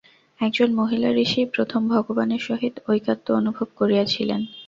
একজন 0.39 0.69
মহিলা-ঋষিই 0.73 1.51
প্রথম 1.55 1.81
ভগবানের 1.87 2.41
সহিত 2.41 2.75
ঐকাত্ম্য 2.87 3.31
অনুভব 3.33 3.67
করিয়াছিলেন। 3.75 4.41